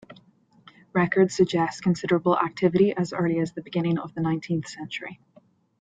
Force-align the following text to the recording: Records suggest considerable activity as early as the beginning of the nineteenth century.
Records 0.93 1.35
suggest 1.35 1.83
considerable 1.83 2.35
activity 2.35 2.91
as 2.97 3.13
early 3.13 3.37
as 3.37 3.53
the 3.53 3.61
beginning 3.61 3.99
of 3.99 4.11
the 4.15 4.21
nineteenth 4.21 4.67
century. 4.67 5.19